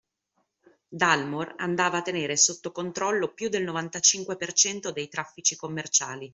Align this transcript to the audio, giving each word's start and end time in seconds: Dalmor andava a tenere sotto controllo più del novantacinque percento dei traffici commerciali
Dalmor 0.89 1.53
andava 1.59 1.99
a 1.99 2.01
tenere 2.01 2.35
sotto 2.35 2.71
controllo 2.71 3.35
più 3.35 3.49
del 3.49 3.61
novantacinque 3.63 4.35
percento 4.35 4.91
dei 4.91 5.07
traffici 5.07 5.55
commerciali 5.55 6.27